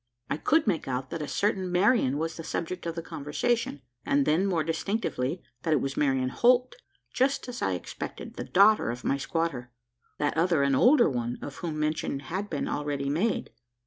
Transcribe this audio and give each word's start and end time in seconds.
I 0.31 0.37
could 0.37 0.65
make 0.65 0.87
out 0.87 1.11
that 1.11 1.21
a 1.21 1.27
certain 1.27 1.71
Marian 1.71 2.17
was 2.17 2.35
the 2.35 2.43
subject 2.43 2.87
of 2.87 2.95
the 2.95 3.03
conversation; 3.03 3.83
and 4.03 4.25
then 4.25 4.47
more 4.47 4.63
distinctively, 4.63 5.43
that 5.61 5.73
it 5.73 5.79
was 5.79 5.95
Marian 5.95 6.29
Holt. 6.29 6.73
Just 7.13 7.47
as 7.47 7.61
I 7.61 7.73
expected, 7.73 8.33
the 8.33 8.43
daughter 8.43 8.89
of 8.89 9.03
my 9.03 9.17
squatter: 9.17 9.71
that 10.17 10.35
other 10.35 10.63
and 10.63 10.75
older 10.75 11.07
one, 11.07 11.37
of 11.43 11.57
whom 11.57 11.79
mention 11.79 12.19
had 12.21 12.49
been 12.49 12.67
already 12.67 13.09
made. 13.11 13.51